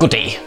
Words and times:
Goddag. 0.00 0.40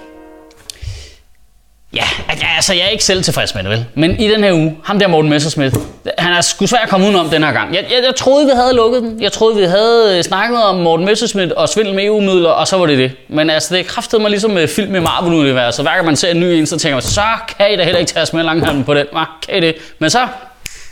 Ja, 1.94 2.04
altså, 2.30 2.46
altså 2.56 2.74
jeg 2.74 2.84
er 2.86 2.90
ikke 2.90 3.04
selv 3.04 3.24
tilfreds 3.24 3.56
med 3.56 3.64
det, 3.64 3.72
vel? 3.72 3.86
Men 3.96 4.20
i 4.20 4.28
den 4.28 4.44
her 4.44 4.54
uge, 4.54 4.78
ham 4.84 5.00
der 5.00 5.08
Morten 5.08 5.30
Messerschmidt, 5.30 5.76
han 6.18 6.34
er 6.34 6.42
sgu 6.42 6.66
svær 6.68 6.78
at 6.78 6.90
komme 6.90 7.06
udenom 7.06 7.30
den 7.30 7.44
her 7.44 7.52
gang. 7.52 7.76
Jeg, 7.76 7.86
jeg, 7.92 8.04
jeg 8.06 8.16
troede, 8.16 8.46
vi 8.46 8.52
havde 8.56 8.74
lukket 8.74 9.02
den. 9.02 9.22
Jeg 9.22 9.32
troede, 9.32 9.56
vi 9.56 9.64
havde 9.64 10.18
øh, 10.18 10.24
snakket 10.24 10.64
om 10.64 10.76
Morten 10.76 11.06
Messerschmidt 11.06 11.52
og 11.52 11.70
svindel 11.70 11.96
med 11.96 12.06
EU-midler, 12.06 12.50
og 12.50 12.68
så 12.68 12.78
var 12.78 12.86
det 12.86 12.98
det. 12.98 13.12
Men 13.30 13.50
altså, 13.50 13.76
det 13.76 13.86
kræftede 13.88 14.22
mig 14.22 14.30
ligesom 14.32 14.52
med 14.52 14.68
film 14.68 14.96
i 14.96 15.00
Marvel-universet. 15.00 15.86
Hver 15.86 15.94
gang 15.94 16.06
man 16.06 16.16
ser 16.16 16.32
en 16.32 16.40
ny 16.40 16.44
en, 16.44 16.66
så 16.66 16.78
tænker 16.78 16.96
man, 16.96 17.02
så 17.02 17.24
kan 17.58 17.74
I 17.74 17.76
da 17.76 17.84
heller 17.84 18.00
ikke 18.00 18.12
tage 18.12 18.24
os 18.24 18.34
med 18.34 18.44
langhånden 18.44 18.84
på 18.84 18.94
den. 18.94 19.06
Hva? 19.12 19.24
Kan 19.48 19.58
I 19.58 19.68
det? 19.68 19.76
Men 20.00 20.10
så, 20.10 20.28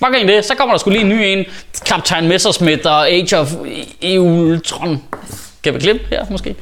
bare 0.01 0.13
kan 0.13 0.27
det? 0.27 0.45
Så 0.45 0.55
kommer 0.55 0.73
der 0.73 0.79
skulle 0.79 0.99
lige 0.99 1.11
en 1.11 1.17
ny 1.17 1.23
en. 1.23 1.45
Kaptajn 1.85 2.27
Messerschmidt 2.27 2.85
og 2.85 3.09
Age 3.09 3.37
of 3.37 3.51
e- 3.51 3.55
e- 3.67 3.95
EU-Ultron. 4.01 5.03
Kan 5.63 5.73
vi 5.73 5.79
klippe 5.79 6.05
her, 6.09 6.25
måske? 6.29 6.55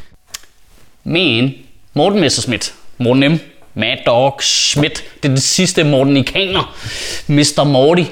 Men 1.04 1.54
Morten 1.98 2.20
Messerschmidt, 2.20 2.74
Morten 2.98 3.24
M., 3.24 3.40
Mad 3.74 3.98
Dog 4.06 4.44
Schmidt, 4.44 5.04
det 5.24 5.30
er 5.30 5.34
det 5.34 5.44
sidste 5.44 5.84
Mortenikaner, 5.84 6.76
Mr. 7.28 7.64
Morty, 7.64 8.04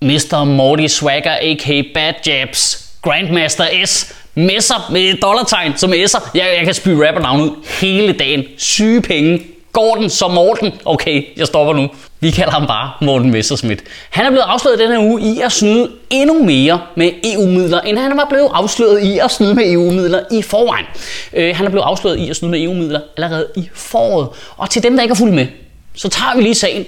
Mr. 0.00 0.44
Morty 0.44 0.86
Swagger, 0.86 1.30
a.k.a. 1.40 1.82
Bad 1.94 2.14
Jabs, 2.26 2.88
Grandmaster 3.02 3.86
S, 3.86 4.14
Messer 4.34 4.88
med 4.92 5.20
dollartegn 5.22 5.72
som 5.76 5.92
S'er. 5.92 6.30
Jeg, 6.34 6.54
jeg 6.56 6.64
kan 6.64 6.74
spy 6.74 6.88
rappernavn 6.88 7.40
ud 7.40 7.50
hele 7.80 8.12
dagen. 8.12 8.44
Syge 8.58 9.02
penge, 9.02 9.40
Gordon 9.72 10.10
som 10.10 10.30
Morten. 10.30 10.72
Okay, 10.84 11.24
jeg 11.36 11.46
stopper 11.46 11.74
nu. 11.74 11.88
Vi 12.20 12.30
kalder 12.30 12.52
ham 12.52 12.66
bare 12.66 12.90
Morten 13.00 13.30
Messerschmidt. 13.30 13.82
Han 14.10 14.26
er 14.26 14.30
blevet 14.30 14.44
afsløret 14.44 14.78
denne 14.78 15.00
uge 15.00 15.22
i 15.22 15.40
at 15.40 15.52
snyde 15.52 15.90
endnu 16.10 16.44
mere 16.44 16.80
med 16.96 17.10
EU-midler, 17.24 17.80
end 17.80 17.98
han 17.98 18.16
var 18.16 18.26
blevet 18.30 18.50
afsløret 18.54 19.02
i 19.02 19.18
at 19.18 19.30
snyde 19.30 19.54
med 19.54 19.72
EU-midler 19.72 20.20
i 20.30 20.42
forvejen. 20.42 20.86
Øh, 21.32 21.56
han 21.56 21.66
er 21.66 21.70
blevet 21.70 21.84
afsløret 21.84 22.18
i 22.18 22.30
at 22.30 22.36
snyde 22.36 22.50
med 22.50 22.62
EU-midler 22.62 23.00
allerede 23.16 23.46
i 23.56 23.68
foråret. 23.74 24.28
Og 24.56 24.70
til 24.70 24.82
dem, 24.82 24.96
der 24.96 25.02
ikke 25.02 25.12
er 25.12 25.16
fuldt 25.16 25.34
med, 25.34 25.46
så 25.94 26.08
tager 26.08 26.36
vi 26.36 26.42
lige 26.42 26.54
sagen 26.54 26.84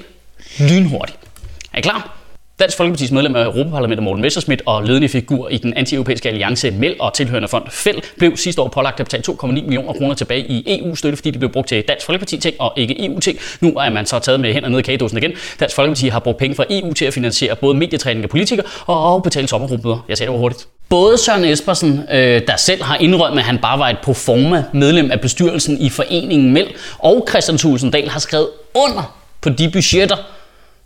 lynhurtigt. 0.59 1.19
Er 1.73 1.79
I 1.79 1.81
klar? 1.81 2.17
Dansk 2.59 2.77
Folkepartis 2.77 3.11
medlem 3.11 3.37
af 3.37 3.45
Europaparlamentet 3.45 4.03
Morten 4.03 4.23
Messerschmidt 4.23 4.63
og 4.67 4.85
ledende 4.85 5.09
figur 5.09 5.49
i 5.49 5.57
den 5.57 5.75
anti-europæiske 5.75 6.29
alliance 6.29 6.71
MEL 6.71 6.97
og 7.01 7.15
tilhørende 7.15 7.49
fond 7.49 7.65
FEL 7.71 8.03
blev 8.19 8.37
sidste 8.37 8.63
år 8.63 8.69
pålagt 8.69 9.01
at 9.01 9.07
betale 9.07 9.23
2,9 9.29 9.47
millioner 9.47 9.93
kroner 9.93 10.15
tilbage 10.15 10.41
i 10.41 10.81
EU-støtte, 10.81 11.17
fordi 11.17 11.31
det 11.31 11.39
blev 11.39 11.53
brugt 11.53 11.69
til 11.69 11.85
Dansk 11.89 12.07
Folkeparti-ting 12.07 12.57
og 12.59 12.73
ikke 12.77 13.07
EU-ting. 13.07 13.39
Nu 13.61 13.69
er 13.79 13.91
man 13.91 14.07
så 14.07 14.19
taget 14.19 14.41
med 14.41 14.53
hænder 14.53 14.69
ned 14.69 14.79
i 14.79 14.83
kagedåsen 14.83 15.19
igen. 15.19 15.33
Dansk 15.61 15.77
Folkeparti 15.77 16.09
har 16.09 16.19
brugt 16.19 16.39
penge 16.39 16.57
fra 16.57 16.65
EU 16.71 16.93
til 16.93 17.05
at 17.05 17.15
finansiere 17.15 17.57
både 17.57 17.75
medietræning 17.75 18.23
af 18.23 18.31
politikere 18.31 18.67
og 18.87 19.23
betale 19.23 19.49
sommergruppemøder. 19.49 20.05
Jeg 20.09 20.17
sagde 20.17 20.33
det 20.33 20.39
hurtigt. 20.39 20.69
Både 20.89 21.19
Søren 21.19 21.45
Espersen, 21.45 22.01
øh, 22.13 22.43
der 22.47 22.57
selv 22.57 22.83
har 22.83 22.97
indrømmet, 22.97 23.39
at 23.39 23.45
han 23.45 23.59
bare 23.59 23.79
var 23.79 23.89
et 23.89 23.99
proforma 24.03 24.65
medlem 24.73 25.11
af 25.11 25.21
bestyrelsen 25.21 25.81
i 25.81 25.89
foreningen 25.89 26.53
MEL, 26.53 26.75
og 26.99 27.27
Christian 27.29 27.59
Tulsendal 27.59 28.09
har 28.09 28.21
skrevet 28.21 28.49
under 28.75 29.17
på 29.41 29.49
de 29.49 29.71
budgetter, 29.71 30.17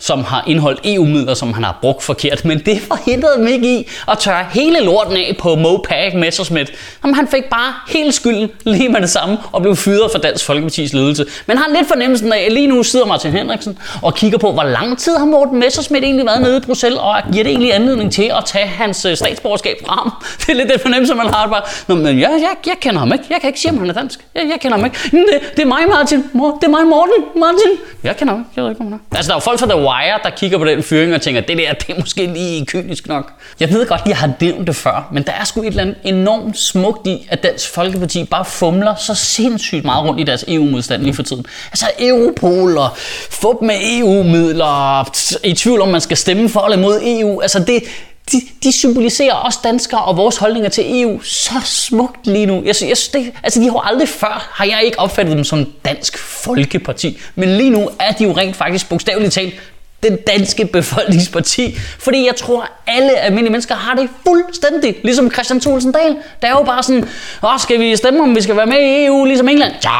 som 0.01 0.25
har 0.25 0.45
indholdt 0.47 0.81
EU-midler, 0.85 1.35
som 1.35 1.53
han 1.53 1.65
har 1.65 1.79
brugt 1.83 2.03
forkert, 2.03 2.45
men 2.45 2.59
det 2.59 2.81
forhindrede 2.83 3.37
dem 3.39 3.47
ikke 3.47 3.79
i 3.79 3.89
at 4.09 4.19
tørre 4.19 4.47
hele 4.51 4.81
lorten 4.81 5.17
af 5.17 5.37
på 5.39 5.55
Mopac 5.55 6.15
Messerschmidt. 6.15 6.73
Jamen, 7.05 7.15
han 7.15 7.29
fik 7.29 7.45
bare 7.45 7.75
hele 7.89 8.13
skylden 8.13 8.51
lige 8.65 8.89
med 8.89 9.01
det 9.01 9.11
samme 9.11 9.39
og 9.53 9.63
blev 9.63 9.77
fyret 9.77 10.11
fra 10.13 10.19
Dansk 10.19 10.45
Folkepartis 10.45 10.93
ledelse. 10.93 11.27
Men 11.47 11.59
har 11.59 11.69
lidt 11.77 11.89
fornemmelsen 11.89 12.33
af, 12.33 12.39
at 12.39 12.53
lige 12.53 12.67
nu 12.67 12.83
sidder 12.83 13.07
Martin 13.07 13.33
Henriksen 13.33 13.79
og 14.03 14.15
kigger 14.15 14.39
på, 14.39 14.53
hvor 14.53 14.63
lang 14.63 14.99
tid 14.99 15.17
har 15.17 15.25
Morten 15.25 15.61
Messerschmidt 15.61 16.05
egentlig 16.05 16.27
været 16.27 16.41
nede 16.41 16.57
i 16.57 16.61
Bruxelles, 16.61 16.99
og 16.99 17.17
giver 17.33 17.45
det 17.45 17.51
egentlig 17.51 17.75
anledning 17.75 18.13
til 18.13 18.33
at 18.39 18.45
tage 18.47 18.67
hans 18.67 19.05
øh, 19.05 19.17
statsborgerskab 19.17 19.77
fra 19.87 19.95
ham. 19.95 20.13
Det 20.41 20.49
er 20.49 20.55
lidt 20.55 20.71
den 20.71 20.81
fornemmelse, 20.81 21.15
man 21.15 21.27
har 21.27 21.47
bare. 21.47 21.63
Nå, 21.89 21.95
men 21.95 22.07
jeg, 22.07 22.15
jeg, 22.21 22.55
jeg 22.67 22.75
kender 22.81 22.99
ham 22.99 23.13
ikke. 23.13 23.25
Jeg 23.31 23.39
kan 23.41 23.49
ikke 23.49 23.61
sige, 23.61 23.73
om 23.73 23.79
han 23.79 23.91
er 23.91 23.95
dansk. 23.95 24.21
Jeg, 24.35 24.43
jeg 24.43 24.61
kender 24.61 24.77
ham 24.77 24.87
ikke. 24.87 24.99
Det, 25.11 25.27
det 25.57 25.63
er 25.63 25.67
mig, 25.67 25.81
Martin. 25.89 26.19
Det 26.19 26.65
er 26.65 26.69
mig, 26.69 26.87
Morten. 26.87 27.25
Martin. 27.37 27.71
Jeg 28.03 28.17
kender 28.17 28.35
ham 28.35 28.41
ikke. 28.41 28.51
Jeg 28.57 28.65
ved 28.65 28.71
ikke, 28.71 28.81
om 28.81 28.87
han 28.87 28.95
er. 29.13 29.17
Altså, 29.17 29.29
der 29.29 29.35
er 29.35 29.37
jo 29.37 29.41
folk 29.41 29.59
fra 29.61 29.67
The 29.67 29.88
Wire, 29.89 30.19
der 30.25 30.31
kigger 30.31 30.59
på 30.59 30.65
den 30.65 30.83
fyring 30.83 31.15
og 31.15 31.23
tænker, 31.23 31.41
det 31.41 31.59
der, 31.59 31.73
det 31.73 31.91
er 31.97 32.01
måske 32.01 32.27
lige 32.27 32.67
kynisk 32.67 33.09
nok. 33.09 33.33
Jeg 33.61 33.71
ved 33.71 33.87
godt, 33.87 34.01
jeg 34.07 34.17
har 34.17 34.31
nævnt 34.41 34.67
det 34.67 34.77
før, 34.77 35.09
men 35.13 35.23
der 35.23 35.33
er 35.33 35.45
sgu 35.45 35.61
et 35.61 35.67
eller 35.67 35.83
andet 35.83 35.97
enormt 36.05 36.59
smukt 36.59 37.07
i, 37.07 37.27
at 37.31 37.43
Dansk 37.43 37.75
Folkeparti 37.75 38.25
bare 38.25 38.45
fumler 38.45 38.95
så 38.95 39.15
sindssygt 39.15 39.85
meget 39.85 40.09
rundt 40.09 40.21
i 40.21 40.25
deres 40.25 40.45
EU-modstand 40.49 41.03
lige 41.03 41.15
for 41.15 41.23
tiden. 41.23 41.47
Altså 41.71 41.87
Europol 41.99 42.79
og 42.79 42.89
fup 43.31 43.57
med 43.63 43.77
EU-midler, 43.83 45.11
i 45.45 45.53
tvivl 45.53 45.81
om 45.81 45.89
man 45.89 46.01
skal 46.01 46.17
stemme 46.17 46.49
for 46.49 46.61
eller 46.61 46.79
imod 46.79 47.01
EU. 47.05 47.41
Altså 47.41 47.59
det, 47.59 47.83
de, 48.33 48.41
de 48.63 48.73
symboliserer 48.73 49.47
os 49.47 49.57
danskere 49.57 50.05
og 50.05 50.17
vores 50.17 50.37
holdninger 50.37 50.71
til 50.71 51.03
EU 51.03 51.21
så 51.23 51.55
smukt 51.65 52.27
lige 52.27 52.47
nu. 52.47 52.63
Jeg, 52.65 52.75
jeg 52.83 52.97
det, 53.13 53.33
altså 53.43 53.61
de 53.61 53.65
har 53.65 53.89
aldrig 53.89 54.09
før, 54.09 54.51
har 54.53 54.65
jeg 54.65 54.83
ikke 54.85 54.99
opfattet 54.99 55.37
dem 55.37 55.45
som 55.45 55.67
dansk 55.85 56.19
folkeparti. 56.19 57.19
Men 57.35 57.57
lige 57.57 57.71
nu 57.71 57.91
er 58.01 58.13
de 58.13 58.25
jo 58.25 58.33
rent 58.33 58.57
faktisk 58.57 58.89
bogstaveligt 58.89 59.33
talt 59.33 59.55
den 60.03 60.17
danske 60.27 60.65
befolkningsparti. 60.65 61.79
Fordi 61.99 62.27
jeg 62.27 62.37
tror, 62.37 62.69
alle 62.87 63.19
almindelige 63.19 63.53
mennesker 63.53 63.75
har 63.75 63.95
det 63.95 64.09
fuldstændig. 64.27 64.97
Ligesom 65.03 65.31
Christian 65.31 65.61
Thulesen 65.61 65.93
Dahl. 65.93 66.17
Der 66.43 66.49
er 66.49 66.53
jo 66.53 66.63
bare 66.63 66.83
sådan, 66.83 67.09
Åh, 67.43 67.59
skal 67.59 67.81
vi 67.81 67.97
stemme 67.97 68.23
om 68.23 68.37
vi 68.37 68.43
skal 68.43 68.57
være 68.57 68.67
med 68.67 68.81
i 68.81 69.07
EU, 69.07 69.25
ligesom 69.25 69.49
England? 69.49 69.73
Ja, 69.85 69.91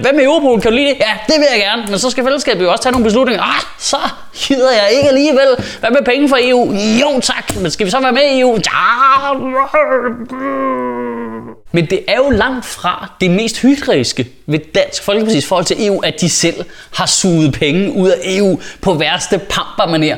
hvad 0.00 0.12
med 0.12 0.24
Europol? 0.24 0.60
Kan 0.60 0.70
du 0.70 0.76
lide 0.76 0.88
det? 0.88 0.96
Ja, 1.00 1.12
det 1.26 1.34
vil 1.38 1.46
jeg 1.52 1.60
gerne. 1.60 1.84
Men 1.88 1.98
så 1.98 2.10
skal 2.10 2.24
fællesskabet 2.24 2.64
jo 2.64 2.70
også 2.70 2.82
tage 2.82 2.92
nogle 2.92 3.04
beslutninger. 3.04 3.42
Ah, 3.42 3.62
så 3.78 3.96
gider 4.34 4.72
jeg 4.72 4.90
ikke 4.96 5.08
alligevel. 5.08 5.48
Hvad 5.80 5.90
med 5.90 6.04
penge 6.04 6.28
fra 6.28 6.38
EU? 6.40 6.72
Jo 6.72 7.20
tak. 7.20 7.56
Men 7.62 7.70
skal 7.70 7.86
vi 7.86 7.90
så 7.90 8.00
være 8.00 8.12
med 8.12 8.22
i 8.22 8.40
EU? 8.40 8.52
Ja. 8.52 9.32
Men 11.72 11.86
det 11.86 12.00
er 12.08 12.16
jo 12.16 12.30
langt 12.30 12.64
fra 12.64 13.12
det 13.20 13.30
mest 13.30 13.62
hygeriske 13.62 14.26
ved 14.46 14.58
Dansk 14.74 15.02
Folkeparti's 15.02 15.48
forhold 15.48 15.64
til 15.64 15.86
EU, 15.86 16.00
at 16.00 16.20
de 16.20 16.28
selv 16.28 16.64
har 16.94 17.06
suget 17.06 17.52
penge 17.52 17.92
ud 17.92 18.08
af 18.08 18.18
EU 18.24 18.60
på 18.80 18.94
værste 18.94 19.38
pampermaner. 19.38 20.16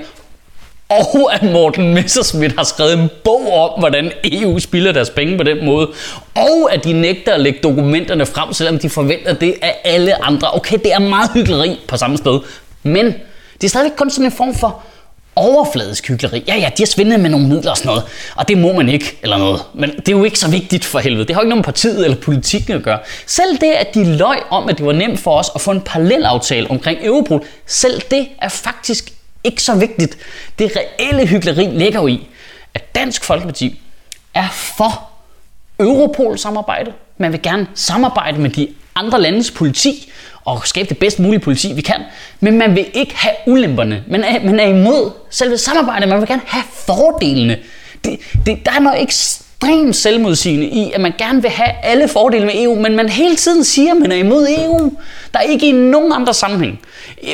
og 0.88 1.34
at 1.34 1.42
Morten 1.42 1.94
Messerschmidt 1.94 2.56
har 2.56 2.64
skrevet 2.64 2.92
en 2.92 3.10
bog 3.24 3.52
om, 3.52 3.80
hvordan 3.80 4.12
EU 4.24 4.58
spilder 4.58 4.92
deres 4.92 5.10
penge 5.10 5.36
på 5.36 5.42
den 5.42 5.64
måde, 5.64 5.90
og 6.34 6.72
at 6.72 6.84
de 6.84 6.92
nægter 6.92 7.34
at 7.34 7.40
lægge 7.40 7.60
dokumenterne 7.62 8.26
frem, 8.26 8.52
selvom 8.52 8.78
de 8.78 8.90
forventer 8.90 9.32
det 9.32 9.54
af 9.62 9.76
alle 9.84 10.24
andre. 10.24 10.50
Okay, 10.54 10.78
det 10.78 10.92
er 10.92 10.98
meget 10.98 11.30
hyggeleri 11.34 11.80
på 11.88 11.96
samme 11.96 12.16
sted, 12.16 12.40
men 12.82 13.06
det 13.54 13.64
er 13.64 13.68
stadigvæk 13.68 13.96
kun 13.96 14.10
sådan 14.10 14.24
en 14.24 14.32
form 14.32 14.54
for 14.54 14.82
overfladisk 15.38 16.08
hyggeleri. 16.08 16.44
Ja, 16.48 16.56
ja, 16.56 16.70
de 16.76 16.82
har 16.82 16.86
svindlet 16.86 17.20
med 17.20 17.30
nogle 17.30 17.48
midler 17.48 17.70
og 17.70 17.76
sådan 17.76 17.88
noget, 17.88 18.04
og 18.36 18.48
det 18.48 18.58
må 18.58 18.72
man 18.72 18.88
ikke, 18.88 19.18
eller 19.22 19.38
noget. 19.38 19.62
Men 19.74 19.90
det 19.90 20.08
er 20.08 20.12
jo 20.12 20.24
ikke 20.24 20.38
så 20.38 20.50
vigtigt 20.50 20.84
for 20.84 20.98
helvede. 20.98 21.24
Det 21.24 21.34
har 21.34 21.40
jo 21.40 21.44
ikke 21.44 21.48
noget 21.48 21.58
med 21.58 21.64
partiet 21.64 22.04
eller 22.04 22.16
politikken 22.16 22.74
at 22.74 22.82
gøre. 22.82 22.98
Selv 23.26 23.58
det, 23.60 23.72
at 23.72 23.94
de 23.94 24.16
løj 24.16 24.40
om, 24.50 24.68
at 24.68 24.78
det 24.78 24.86
var 24.86 24.92
nemt 24.92 25.20
for 25.20 25.38
os 25.38 25.50
at 25.54 25.60
få 25.60 25.70
en 25.70 25.80
parallelaftale 25.80 26.70
omkring 26.70 26.98
Europol, 27.02 27.44
selv 27.66 28.00
det 28.10 28.28
er 28.42 28.48
faktisk 28.48 29.12
ikke 29.44 29.62
så 29.62 29.74
vigtigt. 29.74 30.18
Det 30.58 30.72
reelle 30.76 31.26
hyggeleri 31.26 31.64
ligger 31.64 32.00
jo 32.00 32.06
i, 32.06 32.26
at 32.74 32.94
Dansk 32.94 33.24
Folkeparti 33.24 33.80
er 34.34 34.48
for 34.52 35.07
Europol-samarbejde. 35.80 36.92
Man 37.18 37.32
vil 37.32 37.42
gerne 37.42 37.66
samarbejde 37.74 38.40
med 38.40 38.50
de 38.50 38.68
andre 38.94 39.20
landes 39.20 39.50
politi 39.50 40.12
og 40.44 40.66
skabe 40.66 40.88
det 40.88 40.98
bedst 40.98 41.18
mulige 41.18 41.40
politi, 41.40 41.72
vi 41.72 41.80
kan. 41.80 42.02
Men 42.40 42.58
man 42.58 42.74
vil 42.74 42.86
ikke 42.94 43.16
have 43.16 43.34
ulemperne. 43.46 44.04
Man 44.08 44.24
er, 44.24 44.44
man 44.44 44.60
er 44.60 44.66
imod 44.66 45.10
selve 45.30 45.58
samarbejdet. 45.58 46.08
Man 46.08 46.20
vil 46.20 46.28
gerne 46.28 46.42
have 46.46 46.64
fordelene. 46.86 47.58
Det, 48.04 48.18
det, 48.46 48.58
der 48.66 48.72
er 48.72 48.80
noget 48.80 49.02
ekstremt 49.02 49.96
selvmodsigende 49.96 50.66
i, 50.66 50.92
at 50.92 51.00
man 51.00 51.12
gerne 51.18 51.42
vil 51.42 51.50
have 51.50 51.70
alle 51.82 52.08
fordele 52.08 52.46
med 52.46 52.54
EU, 52.54 52.74
men 52.74 52.96
man 52.96 53.08
hele 53.08 53.36
tiden 53.36 53.64
siger, 53.64 53.90
at 53.94 54.00
man 54.00 54.12
er 54.12 54.16
imod 54.16 54.48
EU. 54.58 54.92
Der 55.32 55.38
er 55.38 55.42
ikke 55.42 55.68
i 55.68 55.72
nogen 55.72 56.12
andre 56.12 56.34
sammenhæng, 56.34 56.80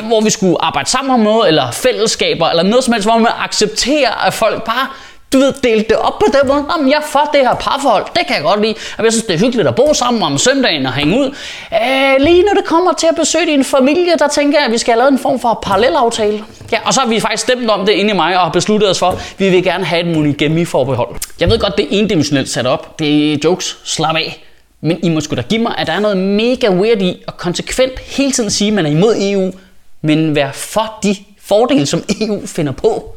hvor 0.02 0.20
vi 0.20 0.30
skulle 0.30 0.56
arbejde 0.64 0.90
sammen 0.90 1.14
om 1.14 1.20
noget, 1.20 1.48
eller 1.48 1.70
fællesskaber, 1.70 2.48
eller 2.48 2.62
noget 2.62 2.84
som 2.84 2.92
helst, 2.92 3.08
hvor 3.08 3.18
man 3.18 3.32
accepterer, 3.38 4.26
at 4.26 4.34
folk 4.34 4.64
bare 4.64 4.88
du 5.34 5.38
ved, 5.38 5.52
delte 5.62 5.88
det 5.88 5.96
op 5.96 6.18
på 6.18 6.26
den 6.32 6.48
måde. 6.48 6.64
Jamen, 6.76 6.90
jeg 6.90 6.96
er 6.96 7.06
for 7.06 7.30
det 7.32 7.40
her 7.40 7.54
parforhold. 7.54 8.04
Det 8.16 8.26
kan 8.26 8.36
jeg 8.36 8.44
godt 8.44 8.62
lide. 8.62 8.74
Jeg 8.98 9.12
synes, 9.12 9.24
det 9.24 9.34
er 9.34 9.38
hyggeligt 9.38 9.68
at 9.68 9.74
bo 9.74 9.94
sammen 9.94 10.22
om 10.22 10.38
søndagen 10.38 10.86
og 10.86 10.92
hænge 10.92 11.18
ud. 11.20 11.26
Øh, 11.72 12.24
lige 12.24 12.42
når 12.42 12.54
det 12.54 12.64
kommer 12.64 12.92
til 12.92 13.06
at 13.06 13.14
besøge 13.16 13.46
din 13.46 13.64
familie, 13.64 14.12
der 14.18 14.28
tænker 14.28 14.58
jeg, 14.58 14.66
at 14.66 14.72
vi 14.72 14.78
skal 14.78 14.92
have 14.92 14.98
lavet 14.98 15.12
en 15.12 15.18
form 15.18 15.40
for 15.40 15.58
parallelaftale. 15.62 16.44
Ja, 16.72 16.78
og 16.84 16.94
så 16.94 17.00
har 17.00 17.08
vi 17.08 17.20
faktisk 17.20 17.42
stemt 17.42 17.70
om 17.70 17.86
det 17.86 17.92
inde 17.92 18.10
i 18.10 18.14
mig 18.14 18.36
og 18.36 18.42
har 18.42 18.50
besluttet 18.50 18.90
os 18.90 18.98
for, 18.98 19.06
at 19.06 19.34
vi 19.38 19.50
vil 19.50 19.64
gerne 19.64 19.84
have 19.84 20.00
et 20.00 20.16
monogami-forbehold. 20.16 21.16
Jeg 21.40 21.50
ved 21.50 21.58
godt, 21.58 21.76
det 21.76 21.84
er 21.84 21.88
endimensionelt 21.90 22.48
sat 22.48 22.66
op. 22.66 22.98
Det 22.98 23.32
er 23.32 23.38
jokes. 23.44 23.78
Slap 23.84 24.16
af. 24.16 24.44
Men 24.80 24.98
I 25.02 25.08
må 25.08 25.20
sgu 25.20 25.36
da 25.36 25.42
give 25.42 25.62
mig, 25.62 25.74
at 25.78 25.86
der 25.86 25.92
er 25.92 26.00
noget 26.00 26.16
mega 26.16 26.70
weird 26.70 27.02
i 27.02 27.22
at 27.28 27.36
konsekvent 27.36 27.98
hele 27.98 28.32
tiden 28.32 28.50
sige, 28.50 28.68
at 28.68 28.74
man 28.74 28.86
er 28.86 28.90
imod 28.90 29.16
EU, 29.20 29.52
men 30.02 30.34
være 30.34 30.52
for 30.52 30.98
de 31.02 31.16
fordele, 31.42 31.86
som 31.86 32.02
EU 32.20 32.46
finder 32.46 32.72
på. 32.72 33.14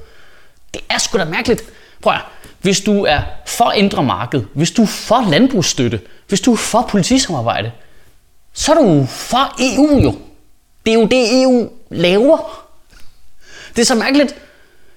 Det 0.73 0.81
er 0.89 0.97
sgu 0.97 1.17
da 1.17 1.25
mærkeligt. 1.25 1.63
Prøv 2.01 2.13
at, 2.13 2.19
hvis 2.61 2.81
du 2.81 3.05
er 3.05 3.21
for 3.45 3.71
indre 3.71 4.03
marked, 4.03 4.44
hvis 4.53 4.71
du 4.71 4.81
er 4.81 4.88
for 4.88 5.29
landbrugsstøtte, 5.29 6.01
hvis 6.27 6.41
du 6.41 6.53
er 6.53 6.57
for 6.57 6.81
politisamarbejde, 6.89 7.71
så 8.53 8.73
er 8.73 8.75
du 8.75 9.05
for 9.05 9.55
EU 9.59 9.99
jo. 9.99 10.15
Det 10.85 10.94
er 10.94 10.99
jo 10.99 11.05
det, 11.05 11.44
EU 11.44 11.69
laver. 11.89 12.67
Det 13.75 13.81
er 13.81 13.85
så 13.85 13.95
mærkeligt. 13.95 14.35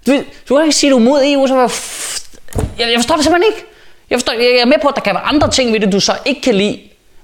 Du, 0.07 0.13
du 0.49 0.57
kan 0.57 0.65
ikke 0.65 0.77
sige, 0.77 0.91
at 0.91 0.93
du 0.93 0.97
er 0.99 1.05
mod 1.05 1.23
EU, 1.25 1.47
så 1.47 1.55
var 1.55 1.73
jeg, 2.79 2.91
jeg 2.91 2.99
forstår 2.99 3.15
det 3.15 3.25
simpelthen 3.25 3.53
ikke. 3.53 3.67
Jeg, 4.11 4.19
forstår, 4.19 4.33
jeg 4.33 4.61
er 4.61 4.67
med 4.67 4.77
på, 4.83 4.89
at 4.89 4.95
der 4.95 5.01
kan 5.01 5.15
være 5.15 5.23
andre 5.23 5.51
ting 5.51 5.73
ved 5.73 5.81
det, 5.81 5.93
du 5.93 6.01
så 6.01 6.19
ikke 6.25 6.41
kan 6.41 6.55
lide. 6.55 6.81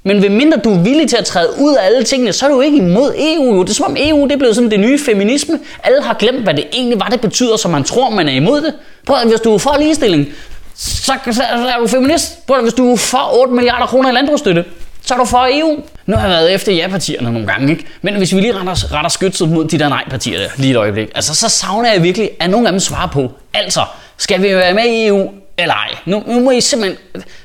Men 0.06 0.22
ved 0.22 0.28
mindre 0.30 0.58
du 0.64 0.74
er 0.74 0.78
villig 0.78 1.08
til 1.08 1.16
at 1.16 1.24
træde 1.24 1.48
ud 1.58 1.74
af 1.74 1.86
alle 1.86 2.04
tingene, 2.04 2.32
så 2.32 2.46
er 2.46 2.50
du 2.50 2.60
ikke 2.60 2.76
imod 2.76 3.14
EU. 3.18 3.62
Det 3.62 3.70
er 3.70 3.74
som 3.74 3.86
om 3.86 3.96
EU 3.98 4.24
det 4.24 4.32
er 4.32 4.36
blevet 4.36 4.54
sådan 4.54 4.70
det 4.70 4.80
nye 4.80 4.98
feminisme. 4.98 5.58
Alle 5.84 6.02
har 6.02 6.14
glemt, 6.14 6.42
hvad 6.42 6.54
det 6.54 6.64
egentlig 6.72 7.00
var, 7.00 7.06
det 7.06 7.20
betyder, 7.20 7.56
så 7.56 7.68
man 7.68 7.84
tror, 7.84 8.10
man 8.10 8.28
er 8.28 8.32
imod 8.32 8.60
det. 8.60 8.74
Prøv 9.06 9.16
at 9.16 9.28
hvis 9.28 9.40
du 9.40 9.54
er 9.54 9.58
for 9.58 9.76
ligestilling, 9.78 10.28
så, 10.74 11.12
så 11.32 11.42
er 11.42 11.78
du 11.80 11.86
feminist. 11.86 12.46
Prøv 12.46 12.56
at 12.56 12.62
hvis 12.62 12.74
du 12.74 12.92
er 12.92 12.96
for 12.96 13.40
8 13.40 13.54
milliarder 13.54 13.86
kroner 13.86 14.10
i 14.10 14.12
landbrugsstøtte, 14.12 14.64
så 15.06 15.14
er 15.14 15.18
du 15.18 15.24
for 15.24 15.48
EU. 15.50 15.76
Nu 16.06 16.16
har 16.16 16.22
jeg 16.22 16.30
været 16.30 16.54
efter 16.54 16.72
ja-partierne 16.72 17.32
nogle 17.32 17.46
gange, 17.46 17.72
ikke? 17.72 17.84
Men 18.02 18.14
hvis 18.14 18.34
vi 18.34 18.40
lige 18.40 18.52
retter, 18.52 18.92
retter 18.92 19.08
skytset 19.08 19.48
mod 19.48 19.64
de 19.64 19.78
der 19.78 19.88
nej-partier 19.88 20.38
der, 20.38 20.48
lige 20.56 20.70
et 20.70 20.76
øjeblik, 20.76 21.08
altså 21.14 21.34
så 21.34 21.48
savner 21.48 21.92
jeg 21.92 22.02
virkelig, 22.02 22.30
at 22.40 22.50
nogle 22.50 22.68
af 22.68 22.72
dem 22.72 22.80
svarer 22.80 23.08
på, 23.08 23.32
altså, 23.54 23.80
skal 24.16 24.42
vi 24.42 24.48
være 24.54 24.74
med 24.74 24.84
i 24.84 25.06
EU 25.06 25.30
eller 25.58 25.74
ej? 25.74 25.94
Nu, 26.04 26.22
nu 26.26 26.40
må 26.40 26.50
I 26.50 26.60
simpelthen 26.60 26.98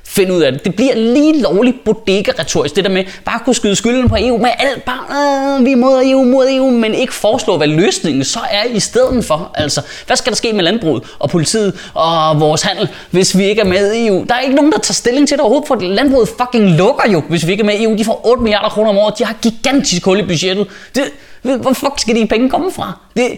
finde 0.04 0.34
ud 0.34 0.42
af 0.42 0.52
det. 0.52 0.64
Det 0.64 0.76
bliver 0.76 0.96
lige 0.96 1.42
lovligt 1.42 1.84
bodega-retorisk, 1.84 2.76
det 2.76 2.84
der 2.84 2.90
med 2.90 3.04
bare 3.26 3.36
at 3.36 3.42
kunne 3.46 3.56
skyde 3.56 3.76
skylden 3.76 4.10
på 4.10 4.16
EU 4.20 4.38
med 4.38 4.50
alt, 4.60 4.84
bare 4.86 5.58
øh, 5.60 5.66
vi 5.66 5.72
er 5.72 5.76
mod 5.76 6.04
EU, 6.06 6.24
mod 6.24 6.48
EU, 6.50 6.70
men 6.70 6.94
ikke 6.94 7.14
foreslå, 7.14 7.58
hvad 7.58 7.68
løsningen 7.68 8.24
så 8.24 8.40
er 8.52 8.64
i 8.64 8.80
stedet 8.80 9.26
for. 9.26 9.52
Altså, 9.54 9.82
hvad 10.08 10.18
skal 10.18 10.32
der 10.32 10.36
ske 10.36 10.54
med 10.54 10.64
landbruget 10.64 11.04
og 11.20 11.30
politiet 11.30 11.90
og 11.94 12.40
vores 12.40 12.62
handel, 12.62 12.90
hvis 13.12 13.38
vi 13.38 13.44
ikke 13.44 13.62
er 13.62 13.66
med 13.66 13.94
i 13.94 14.08
EU? 14.08 14.26
Der 14.30 14.36
er 14.36 14.40
ikke 14.40 14.56
nogen, 14.56 14.72
der 14.72 14.80
tager 14.80 14.94
stilling 14.94 15.28
til 15.28 15.38
det 15.38 15.42
overhovedet, 15.42 15.68
for 15.68 15.76
landbruget 15.76 16.30
fucking 16.42 16.70
lukker 16.70 17.12
jo, 17.12 17.24
hvis 17.30 17.48
vi 17.48 17.52
ikke 17.52 17.62
er 17.62 17.66
med 17.66 17.76
i 17.76 17.84
EU. 17.84 17.98
De 17.98 18.06
får 18.06 18.22
8 18.28 18.44
milliarder 18.44 18.70
kroner 18.70 18.90
om 18.90 18.98
året, 18.98 19.20
de 19.20 19.26
har 19.26 19.36
gigantisk 19.42 20.06
hul 20.06 20.20
i 20.20 20.24
budgettet. 20.24 20.68
Det, 20.96 21.04
hvor 21.42 21.74
fuck 21.74 22.00
skal 22.00 22.16
de 22.16 22.28
penge 22.28 22.50
komme 22.50 22.72
fra? 22.72 23.00
Det, 23.18 23.38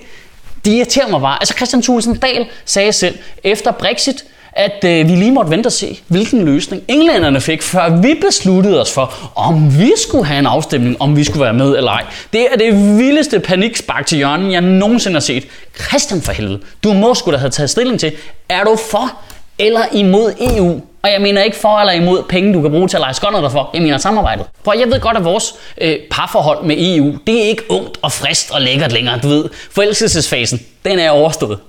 det 0.66 0.72
irriterer 0.72 1.08
mig 1.08 1.22
bare. 1.22 1.38
Altså 1.40 1.54
Christian 1.58 1.82
Thulesen 1.82 2.16
Dahl 2.16 2.46
sagde 2.66 2.92
selv, 2.92 3.18
efter 3.44 3.72
Brexit, 3.72 4.26
at 4.56 4.84
øh, 4.86 5.08
vi 5.08 5.16
lige 5.16 5.32
måtte 5.32 5.52
vente 5.52 5.68
og 5.68 5.72
se, 5.72 6.00
hvilken 6.08 6.46
løsning 6.46 6.84
englænderne 6.88 7.42
fik, 7.42 7.62
før 7.62 8.02
vi 8.02 8.14
besluttede 8.28 8.82
os 8.82 8.92
for, 8.92 9.32
om 9.36 9.80
vi 9.80 9.92
skulle 10.08 10.26
have 10.26 10.40
en 10.40 10.46
afstemning, 10.46 11.02
om 11.02 11.16
vi 11.16 11.24
skulle 11.24 11.44
være 11.44 11.54
med 11.54 11.78
eller 11.78 11.92
ej. 11.92 12.04
Det 12.34 12.48
er 12.52 12.58
det 12.58 12.98
vildeste 12.98 13.40
panikspark 13.40 14.06
til 14.06 14.18
hjørnen, 14.18 14.52
jeg 14.52 14.62
nogensinde 14.62 15.16
har 15.16 15.22
set. 15.22 15.48
Christian 15.88 16.22
for 16.22 16.32
helvede, 16.32 16.60
du 16.84 16.94
må 16.94 17.14
skulle 17.14 17.36
da 17.36 17.40
have 17.40 17.50
taget 17.50 17.70
stilling 17.70 18.00
til, 18.00 18.12
er 18.50 18.64
du 18.64 18.78
for 18.92 19.18
eller 19.60 19.82
imod 19.92 20.34
EU? 20.40 20.82
Og 21.04 21.12
jeg 21.12 21.22
mener 21.22 21.44
ikke 21.44 21.58
for 21.58 21.80
eller 21.80 21.94
imod 21.94 22.24
penge, 22.30 22.54
du 22.54 22.62
kan 22.62 22.72
bruge 22.72 22.88
til 22.88 22.98
at 22.98 23.02
lege 23.02 23.14
skånder 23.14 23.50
for. 23.50 23.70
Jeg 23.74 23.82
mener 23.82 23.98
samarbejdet. 23.98 24.46
For 24.64 24.74
jeg 24.74 24.88
ved 24.88 25.00
godt, 25.00 25.18
at 25.18 25.24
vores 25.24 25.56
øh, 25.82 25.96
parforhold 26.12 26.66
med 26.66 26.76
EU, 26.80 27.18
det 27.28 27.44
er 27.44 27.44
ikke 27.44 27.64
ungt 27.70 27.98
og 28.02 28.12
frist 28.12 28.52
og 28.52 28.62
lækkert 28.62 28.92
længere. 28.92 29.20
Du 29.20 29.28
ved, 29.28 29.50
forelskelsesfasen, 29.72 30.66
den 30.86 31.00
er 31.00 31.10
overstået. 31.10 31.60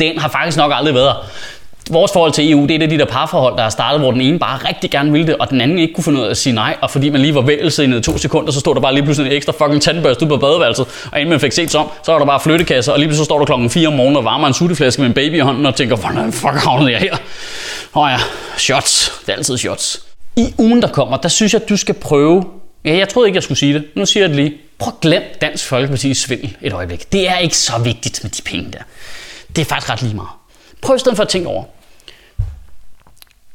Den 0.00 0.18
har 0.18 0.28
faktisk 0.28 0.56
nok 0.56 0.72
aldrig 0.74 0.94
været 0.94 1.16
vores 1.90 2.12
forhold 2.12 2.32
til 2.32 2.52
EU, 2.52 2.66
det 2.66 2.74
er 2.74 2.78
det 2.78 2.90
de 2.90 2.98
der 2.98 3.04
parforhold, 3.04 3.56
der 3.56 3.62
har 3.62 3.70
startet, 3.70 4.00
hvor 4.00 4.10
den 4.10 4.20
ene 4.20 4.38
bare 4.38 4.58
rigtig 4.68 4.90
gerne 4.90 5.12
ville 5.12 5.26
det, 5.26 5.36
og 5.36 5.50
den 5.50 5.60
anden 5.60 5.78
ikke 5.78 5.94
kunne 5.94 6.04
finde 6.04 6.20
ud 6.20 6.24
af 6.24 6.30
at 6.30 6.36
sige 6.36 6.52
nej, 6.52 6.76
og 6.80 6.90
fordi 6.90 7.10
man 7.10 7.20
lige 7.20 7.34
var 7.34 7.40
vægelse 7.40 7.84
i 7.84 8.00
to 8.00 8.18
sekunder, 8.18 8.52
så 8.52 8.60
stod 8.60 8.74
der 8.74 8.80
bare 8.80 8.94
lige 8.94 9.04
pludselig 9.04 9.30
en 9.30 9.36
ekstra 9.36 9.52
fucking 9.52 9.82
tandbørste 9.82 10.24
ud 10.24 10.28
på 10.28 10.36
badeværelset, 10.36 10.86
og 11.12 11.20
inden 11.20 11.30
man 11.30 11.40
fik 11.40 11.52
set 11.52 11.70
sig 11.70 11.80
om, 11.80 11.88
så 12.04 12.12
var 12.12 12.18
der 12.18 12.26
bare 12.26 12.40
flyttekasser, 12.40 12.92
og 12.92 12.98
lige 12.98 13.08
pludselig 13.08 13.24
så 13.24 13.24
står 13.24 13.38
du 13.38 13.44
klokken 13.44 13.70
4 13.70 13.88
om 13.88 13.92
morgenen 13.92 14.16
og 14.16 14.24
varmer 14.24 14.46
en 14.46 14.54
sutteflaske 14.54 15.00
med 15.00 15.08
en 15.08 15.14
baby 15.14 15.34
i 15.34 15.40
hånden, 15.40 15.66
og 15.66 15.74
tænker, 15.74 15.96
hvordan 15.96 16.32
fuck 16.32 16.54
havnede 16.54 16.92
jeg 16.92 17.00
her? 17.00 17.16
Åh 17.94 18.10
ja, 18.10 18.18
shots. 18.56 19.12
Det 19.26 19.32
er 19.32 19.36
altid 19.36 19.58
shots. 19.58 20.02
I 20.36 20.54
ugen, 20.58 20.82
der 20.82 20.88
kommer, 20.88 21.16
der 21.16 21.28
synes 21.28 21.52
jeg, 21.52 21.62
at 21.62 21.68
du 21.68 21.76
skal 21.76 21.94
prøve 21.94 22.44
Ja, 22.84 22.96
jeg 22.96 23.08
troede 23.08 23.28
ikke, 23.28 23.36
jeg 23.36 23.42
skulle 23.42 23.58
sige 23.58 23.74
det. 23.74 23.84
Nu 23.94 24.06
siger 24.06 24.22
jeg 24.22 24.28
det 24.28 24.36
lige. 24.36 24.54
Prøv 24.78 24.92
at 24.96 25.00
glem 25.00 25.22
Dansk 25.40 25.72
Folkeparti's 25.72 26.14
svindel 26.14 26.56
et 26.62 26.72
øjeblik. 26.72 27.12
Det 27.12 27.28
er 27.28 27.38
ikke 27.38 27.56
så 27.56 27.78
vigtigt 27.78 28.20
med 28.22 28.30
de 28.30 28.42
penge 28.42 28.72
der. 28.72 28.78
Det 29.56 29.62
er 29.62 29.64
faktisk 29.64 29.90
ret 29.90 30.02
lige 30.02 30.14
meget. 30.14 30.28
Prøv 30.82 30.96
i 30.96 30.98
stedet 30.98 31.16
for 31.16 31.22
at 31.22 31.28
tænke 31.28 31.48
over. 31.48 31.64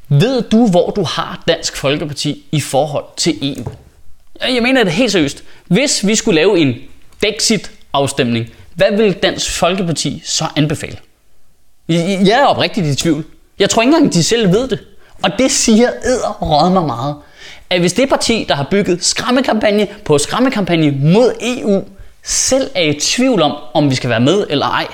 Ved 0.09 0.41
du, 0.41 0.67
hvor 0.67 0.89
du 0.89 1.03
har 1.03 1.43
Dansk 1.47 1.77
Folkeparti 1.77 2.45
i 2.51 2.61
forhold 2.61 3.05
til 3.17 3.37
EU? 3.41 3.71
Jeg 4.41 4.63
mener 4.63 4.83
det 4.83 4.93
helt 4.93 5.11
seriøst. 5.11 5.43
Hvis 5.67 6.07
vi 6.07 6.15
skulle 6.15 6.35
lave 6.35 6.59
en 6.59 6.75
Brexit-afstemning, 7.19 8.49
hvad 8.75 8.91
vil 8.97 9.13
Dansk 9.13 9.51
Folkeparti 9.51 10.21
så 10.25 10.45
anbefale? 10.55 10.97
Jeg 11.87 12.39
er 12.41 12.45
oprigtigt 12.45 12.87
i 12.87 12.95
tvivl. 12.95 13.25
Jeg 13.59 13.69
tror 13.69 13.81
ikke 13.81 13.95
engang, 13.95 14.13
de 14.13 14.23
selv 14.23 14.51
ved 14.51 14.67
det. 14.67 14.79
Og 15.23 15.31
det 15.39 15.51
siger 15.51 15.89
æder 16.05 16.69
mig 16.69 16.83
meget. 16.83 17.15
At 17.69 17.79
hvis 17.79 17.93
det 17.93 18.09
parti, 18.09 18.45
der 18.49 18.55
har 18.55 18.67
bygget 18.71 19.05
skræmmekampagne 19.05 19.87
på 20.05 20.17
skræmmekampagne 20.17 20.91
mod 20.91 21.33
EU, 21.41 21.83
selv 22.23 22.69
er 22.75 22.81
i 22.81 22.99
tvivl 22.99 23.41
om, 23.41 23.55
om 23.73 23.89
vi 23.89 23.95
skal 23.95 24.09
være 24.09 24.19
med 24.19 24.47
eller 24.49 24.65
ej, 24.65 24.87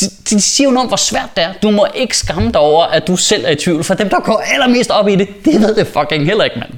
de, 0.00 0.06
de 0.30 0.40
siger 0.40 0.68
jo 0.68 0.72
noget 0.72 0.84
om, 0.84 0.88
hvor 0.88 0.96
svært 0.96 1.36
det 1.36 1.44
er. 1.44 1.52
Du 1.62 1.70
må 1.70 1.86
ikke 1.94 2.16
skamme 2.16 2.52
dig 2.52 2.60
over, 2.60 2.84
at 2.84 3.06
du 3.06 3.16
selv 3.16 3.44
er 3.44 3.50
i 3.50 3.56
tvivl. 3.56 3.84
For 3.84 3.94
dem, 3.94 4.08
der 4.08 4.20
går 4.20 4.42
allermest 4.54 4.90
op 4.90 5.08
i 5.08 5.16
det, 5.16 5.28
det 5.44 5.60
ved 5.60 5.74
det 5.74 5.86
fucking 5.86 6.26
heller 6.26 6.44
ikke, 6.44 6.58
mand. 6.58 6.72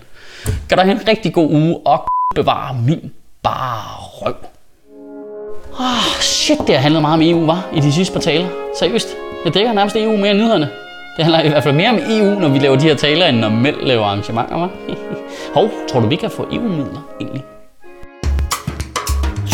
Gør 0.69 0.77
dig 0.77 0.91
en 0.91 1.09
rigtig 1.09 1.33
god 1.33 1.51
uge 1.51 1.79
og 1.87 2.09
bevare 2.35 2.77
min 2.87 3.13
bare 3.43 3.97
røv. 3.99 4.35
Oh, 5.81 6.21
shit, 6.21 6.59
det 6.67 6.75
har 6.75 6.83
handlet 6.83 7.03
meget 7.03 7.15
om 7.15 7.23
EU, 7.23 7.47
var 7.47 7.69
i 7.75 7.81
de 7.81 7.93
sidste 7.93 8.13
par 8.13 8.21
taler. 8.21 8.49
Seriøst. 8.79 9.09
Jeg 9.45 9.55
dækker 9.55 9.73
nærmest 9.73 9.97
EU 9.97 10.17
mere 10.17 10.31
end 10.31 10.39
nyhederne. 10.39 10.71
Det 11.17 11.25
handler 11.25 11.43
i 11.43 11.49
hvert 11.49 11.63
fald 11.63 11.75
mere 11.75 11.89
om 11.91 11.99
EU, 12.09 12.41
når 12.41 12.49
vi 12.49 12.59
laver 12.59 12.77
de 12.77 12.85
her 12.85 12.95
taler, 12.95 13.27
end 13.27 13.37
når 13.37 13.49
Meld 13.49 13.83
laver 13.83 14.05
arrangementer, 14.05 14.59
var. 14.59 14.71
Hov, 15.55 15.71
tror 15.89 16.01
du, 16.01 16.07
vi 16.07 16.17
kan 16.17 16.31
få 16.31 16.47
EU-midler 16.53 17.01
egentlig? 17.21 17.43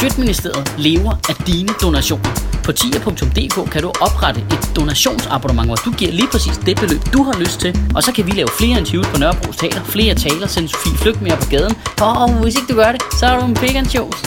Budgetministeriet 0.01 0.75
lever 0.79 1.13
af 1.29 1.35
dine 1.47 1.69
donationer. 1.83 2.31
På 2.65 2.73
tier.dk 2.73 3.71
kan 3.73 3.83
du 3.83 3.89
oprette 3.89 4.41
et 4.41 4.73
donationsabonnement, 4.77 5.69
hvor 5.69 5.77
du 5.77 5.91
giver 5.91 6.13
lige 6.13 6.29
præcis 6.33 6.57
det 6.67 6.77
beløb, 6.81 7.01
du 7.13 7.23
har 7.23 7.39
lyst 7.39 7.61
til. 7.61 7.79
Og 7.95 8.03
så 8.03 8.13
kan 8.13 8.27
vi 8.27 8.31
lave 8.31 8.49
flere 8.59 8.79
interviews 8.79 9.07
på 9.07 9.19
Nørrebro 9.19 9.53
Teater, 9.53 9.85
flere 9.85 10.15
taler, 10.15 10.47
sende 10.47 10.69
Sofie 10.69 10.99
Flygt 10.99 11.23
mere 11.23 11.37
på 11.37 11.47
gaden. 11.51 11.75
Og 12.01 12.43
hvis 12.43 12.55
ikke 12.55 12.73
du 12.73 12.77
gør 12.77 12.93
det, 12.93 13.03
så 13.19 13.27
er 13.27 13.41
du 13.41 13.47
en 13.47 13.55
big 13.55 13.77
and 13.77 13.87
shows. 13.87 14.21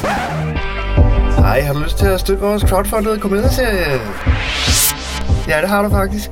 Hej, 1.37 1.61
har 1.61 1.73
du 1.73 1.79
lyst 1.79 1.97
til 1.97 2.05
at 2.05 2.19
støtte 2.19 2.41
vores 2.41 2.63
crowdfundede 2.69 3.19
komedieserie? 3.19 3.99
Ja, 5.47 5.61
det 5.61 5.69
har 5.69 5.81
du 5.83 5.89
faktisk. 5.89 6.29